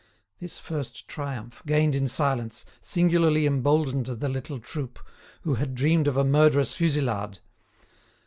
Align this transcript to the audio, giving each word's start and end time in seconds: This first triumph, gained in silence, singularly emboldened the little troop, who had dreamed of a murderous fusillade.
This 0.39 0.57
first 0.57 1.07
triumph, 1.07 1.61
gained 1.67 1.93
in 1.93 2.07
silence, 2.07 2.65
singularly 2.81 3.45
emboldened 3.45 4.07
the 4.07 4.29
little 4.29 4.59
troop, 4.59 4.97
who 5.41 5.53
had 5.53 5.75
dreamed 5.75 6.07
of 6.07 6.17
a 6.17 6.23
murderous 6.23 6.73
fusillade. 6.73 7.37